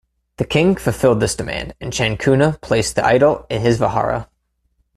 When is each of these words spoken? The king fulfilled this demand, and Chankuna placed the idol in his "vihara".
The 0.37 0.45
king 0.45 0.77
fulfilled 0.77 1.19
this 1.19 1.35
demand, 1.35 1.75
and 1.79 1.93
Chankuna 1.93 2.59
placed 2.59 2.95
the 2.95 3.05
idol 3.05 3.45
in 3.51 3.61
his 3.61 3.77
"vihara". 3.77 4.27